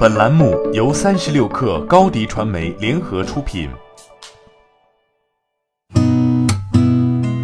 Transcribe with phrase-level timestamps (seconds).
[0.00, 3.68] 本栏目由三十六氪高低传媒联合出品。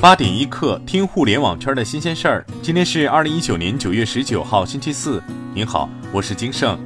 [0.00, 2.46] 八点一刻，听互联网圈的新鲜事儿。
[2.62, 5.22] 今天是二零一九年九月十九号，星期四。
[5.52, 6.80] 您好，我是金盛。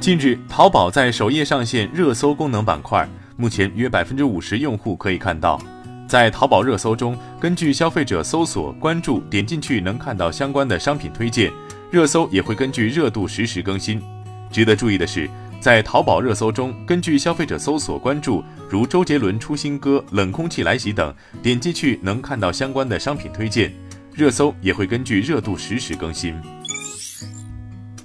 [0.00, 5.60] 近日，淘宝在首页上线热搜功能板块，目前约百分之五十用户可以看到。
[6.06, 11.52] 在淘宝热搜中，根据消费者搜索、关注，点进去能看到相关的商品推荐。
[11.90, 14.02] 热搜也会根据热度实时更新。
[14.50, 15.28] 值得注意的是，
[15.60, 23.72] 在淘宝热搜中，根据消费者搜索关注，如周杰伦出新歌、冷空气来袭等，点击去能看到相关的商品推荐。
[24.12, 26.34] 热搜也会根据热度实时更新。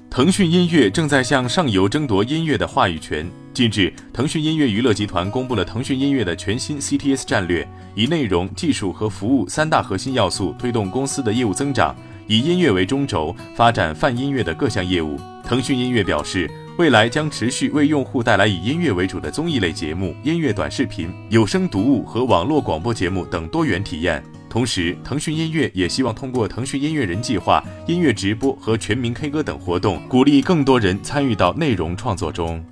[0.09, 3.25] 腾讯音乐正在向上游争夺音乐的话语权。
[3.53, 11.95] 近日，腾讯音乐娱乐集团公布了腾讯音乐的全新 CTS 战略，以内容、技术和服务三大核心要素推动公司的业务增长。
[12.31, 15.19] 以音乐为中轴，发展泛音乐的各项业务。
[15.43, 24.23] 腾讯音乐表示，未来将持续为用户带来以音乐为主的综艺类节目、音乐短视频、有声读物和网络广播节目等多元体验。
[24.49, 32.63] 同时，腾讯音乐也希望通过腾讯音乐人计划、音乐直播和全民 K 歌等活动，鼓励更多人参与到内容创作中。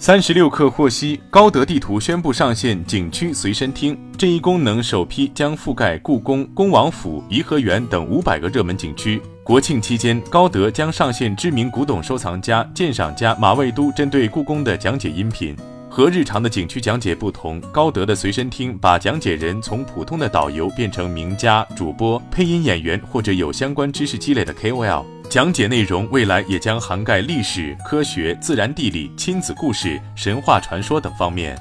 [0.00, 9.20] 三十六氪获悉，高德地图宣布上线景区随身听，这一功能首批将覆盖故宫、恭王府、颐和园等五百个热门景区。
[9.42, 15.56] 国庆期间，高德将上线知名古董收藏家、鉴赏家马未都针对故宫的讲解音频。
[15.90, 25.04] 和日常的景区讲解不同，高德的随身听把讲解人从普通的导游变成名家、主播、配音演员或者有相关知识积累的 KOL。
[25.30, 31.54] 讲解内容未来也将涵盖历史、科学、自然、地理、亲子故事、神话传说等方面。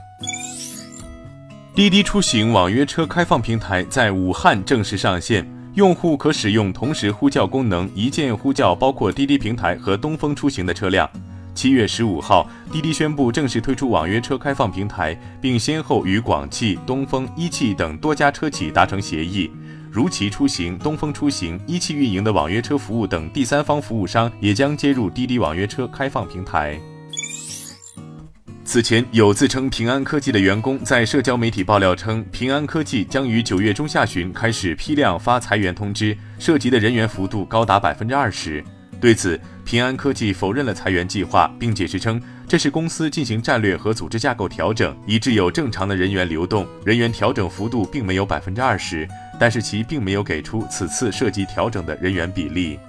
[1.75, 11.09] 滴滴出行网约车开放平台在武汉正式上线，用户可使用同时呼叫功能，一键呼叫包括滴滴平台和东风出行的车辆。
[11.53, 19.51] 七月十五号，滴滴宣布正式推出网约车开放平台，并先后与广汽、东风、一汽等多家车企达成协议。
[19.97, 26.79] 如祺出行、东风出行、一汽运营的网约车服务等第三方服务商也将接入滴滴网约车开放平台。
[28.63, 38.63] 此前，有自称平安科技的员工在社交媒体爆料称，平安科技将于九月中下旬开始批量发裁员通知，涉及的人员幅度高达百分之二十。
[39.01, 49.07] 对此，平安科技否认了裁员计划，并解释称，这是公司进行战略和组织架构调整，以致有正常的人员流动，人员调整幅度并没有百分之二十。
[49.39, 52.79] 但是其并没有给出此次涉及调整的人员比例。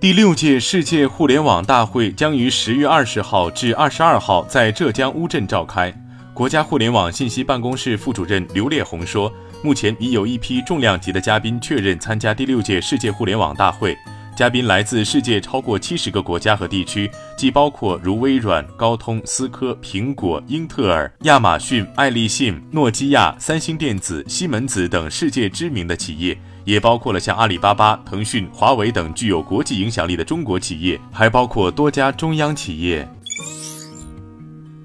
[0.00, 5.92] 第六届世界互联网大会将于十月二十号至二十二号在浙江乌镇召开。
[6.34, 9.32] 国家互联网信息办公室副主任刘烈红说，
[9.62, 13.96] 目前已有一批重量级的嘉宾确认参加第六届世界互联网大会。
[14.36, 33.08] 嘉宾来自世界超过七十个国家和地区，既包括如微软、高通、思科、苹果、英特尔、亚马逊、爱立信、诺基亚、三星电子、西门子等世界知名的企业，也包括了像阿里巴巴、腾讯、华为等具有国际影响力的中国企业，还包括多家中央企业。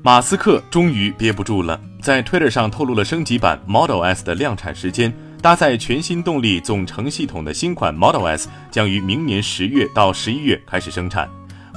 [0.03, 5.11] 马斯克终于憋不住了，在 Twitter 上透露了升级版 Model S 的量产时间。
[5.41, 11.29] 搭载全新动力总成系统的新款 Model S 将于明年十月到十一月开始生产。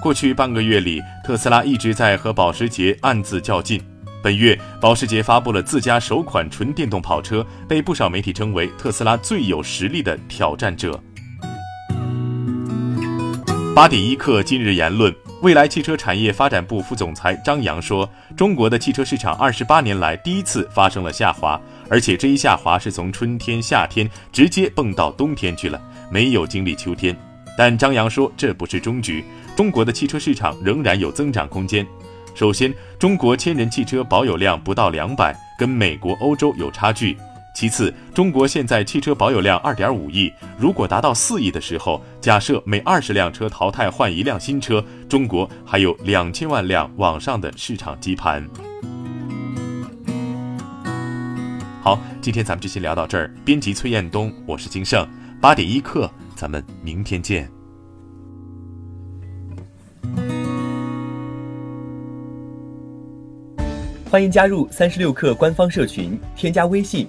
[0.02, 3.80] 过去半个月里，特斯拉一直在和保时捷暗自较劲。
[4.20, 11.00] 本月，保时捷发布了自家首款纯电动跑车，被不少媒体称为特斯拉最有实力的挑战者。
[13.76, 15.14] 八点一刻，今日言论。
[15.42, 21.60] 未来汽车产业发展部副总裁张扬说：“中国的汽车市场二十八年来第一次发生了下滑，
[21.90, 25.82] 而且这一下滑是从春天、夏天直接蹦到冬天去了，
[26.12, 27.16] 没有经历秋天。
[27.58, 29.24] 但张扬说这不是终局，
[29.56, 31.84] 中国的汽车市场仍然有增长空间。
[32.36, 37.18] 首先，中国千人汽车保有量不到两百，跟美国、欧洲有差距。”
[37.62, 48.44] 其次，中国现在汽车保有量二点五亿，如果达到四亿的时候，假设每二十辆车淘汰换一辆新车，中国还有两千万辆往上的市场基盘。
[51.80, 53.32] 好，今天咱们就先聊到这儿。
[53.44, 55.08] 编辑崔彦东，我是金盛，
[55.40, 57.48] 八点一刻，咱们明天见。
[64.10, 67.08] 欢迎加入三十六氪官方社群，添加微信。